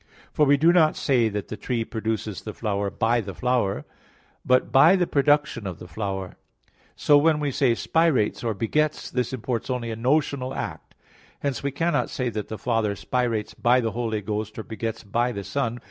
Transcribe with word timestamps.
For 0.33 0.47
we 0.47 0.57
do 0.57 0.73
not 0.73 0.95
say 0.95 1.29
that 1.29 1.49
the 1.49 1.55
tree 1.55 1.85
produces 1.85 2.41
the 2.41 2.55
flower 2.55 2.89
by 2.89 3.21
the 3.21 3.35
flower, 3.35 3.85
but 4.43 4.71
by 4.71 4.95
the 4.95 5.05
production 5.05 5.67
of 5.67 5.77
the 5.77 5.87
flower. 5.87 6.37
So 6.95 7.19
when 7.19 7.39
we 7.39 7.51
say, 7.51 7.75
"spirates" 7.75 8.43
or 8.43 8.55
"begets," 8.55 9.11
this 9.11 9.31
imports 9.31 9.69
only 9.69 9.91
a 9.91 9.95
notional 9.95 10.55
act. 10.55 10.95
Hence 11.41 11.61
we 11.61 11.69
cannot 11.69 12.09
say 12.09 12.29
that 12.29 12.47
the 12.47 12.57
Father 12.57 12.95
spirates 12.95 13.53
by 13.53 13.79
the 13.79 13.91
Holy 13.91 14.21
Ghost, 14.21 14.57
or 14.57 14.63
begets 14.63 15.03
by 15.03 15.31
the 15.31 15.43
Son. 15.43 15.79